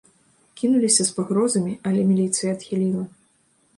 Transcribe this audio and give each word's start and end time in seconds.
Кінуліся 0.59 1.05
з 1.09 1.13
пагрозамі, 1.19 1.73
але 1.91 2.07
міліцыя 2.13 2.49
адхіліла. 2.59 3.03